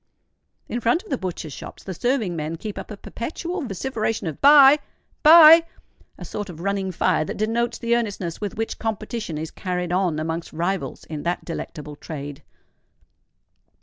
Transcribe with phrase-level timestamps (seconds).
[0.67, 4.41] In front of the butchers' shops the serving men keep up a perpetual vociferation of
[4.41, 4.79] "Buy!
[5.21, 10.17] buy!"—a sort of running fire that denotes the earnestness with which competition is carried on
[10.17, 12.41] amongst rivals in that delectable trade.